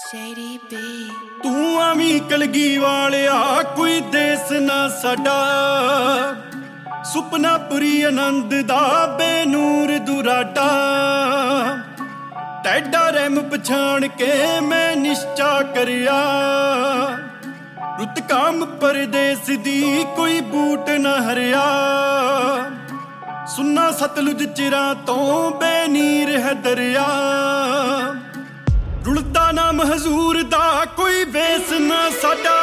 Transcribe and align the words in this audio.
JDB. 0.00 0.76
ਤੂੰ 1.42 1.82
ਆਵੀਂ 1.82 2.20
ਕਲਗੀ 2.20 2.78
ਵਾਲਿਆ, 2.78 3.62
ਕੋਈ 3.76 4.00
ਦੇਸ 4.00 4.52
ਨਾ 4.52 4.88
ਸਾਡਾ। 4.88 5.36
ਸੁਪਨਾ 7.04 7.58
ਪੁਰੀ 7.58 8.02
ਆਨੰਦ 8.02 8.60
ਦਾ 8.60 9.06
ਬੇਨੂਰ 9.18 9.98
ਦੁਰਾਟਾ 9.98 10.68
ਟੈਡਾ 12.64 13.10
ਰਹਿਮ 13.10 13.48
ਪਛਾਣ 13.48 14.08
ਕੇ 14.08 14.60
ਮੈਂ 14.60 14.96
ਨਿਸ਼ਚਾ 14.96 15.62
ਕਰਿਆ। 15.62 16.22
ਰੁੱਤ 17.98 18.20
ਕਾਮ 18.20 18.64
ਪਰਦੇਸ 18.64 19.58
ਦੀ 19.58 20.06
ਕੋਈ 20.16 20.40
ਬੂਟ 20.40 20.90
ਨਾ 20.90 21.32
ਹਰਿਆ। 21.32 21.66
ਸੁਨਾ 23.46 23.90
ਸਤਲੁਜ 23.90 24.44
ਚਿਰਾਂ 24.44 24.94
ਤੋਂ 24.94 25.50
ਬੇਨੀਰ 25.50 26.38
ਹੈ 26.38 26.52
ਦਰਿਆ। 26.52 27.06
ਰੁਲਦਾ 29.06 29.52
ਨਾਮ 29.52 29.80
ਹਜ਼ੂਰ 29.82 30.42
ਦਾ 30.42 30.84
ਕੋਈ 30.96 31.24
ਵੇਸ 31.24 31.72
ਨਾ 31.72 32.10
ਸਾਡਾ। 32.22 32.56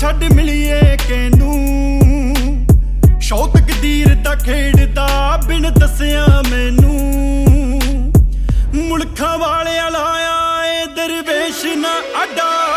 ਛੱਡ 0.00 0.24
ਮਿਲੀਏ 0.24 0.96
ਕਿਨੂੰ 1.08 2.36
ਸ਼ੌਕ 3.20 3.56
ਕਦੀਰ 3.56 4.14
ਦਾ 4.14 4.34
ਖੇਡਦਾ 4.34 5.40
ਬਿਨ 5.46 5.62
ਦੱਸਿਆ 5.62 6.42
ਮੈਨੂੰ। 6.50 7.00
ਮੁਲਖਾਂ 8.74 9.38
ਵਾਲਿਆ 9.38 9.88
ਲਾਇਆ 9.88 10.66
ਏ 10.72 10.86
ਦਰਵੇਸ਼ 10.86 11.76
ਨਾ 11.76 11.98
ਅੱਡਾ। 12.22 12.67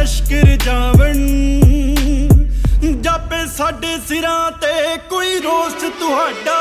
ਲਸ਼ਕਰ 0.00 0.56
ਜਾਵਣ। 0.56 1.18
ਜਾਪੇ 3.00 3.46
ਸਾਡੇ 3.46 3.98
ਸਿਰਾਂ 4.08 4.50
ਤੇ 4.50 4.96
ਕੋਈ 5.10 5.40
ਰੋਸ 5.40 5.72
ਤੁਹਾਡਾ। 5.72 6.58